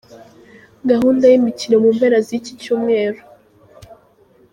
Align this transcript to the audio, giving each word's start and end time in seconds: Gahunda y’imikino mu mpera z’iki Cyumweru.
Gahunda 0.89 1.23
y’imikino 1.27 1.75
mu 1.83 1.89
mpera 1.97 2.17
z’iki 2.25 2.53
Cyumweru. 2.61 3.21